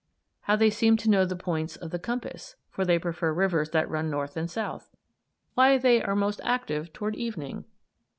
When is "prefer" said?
2.97-3.31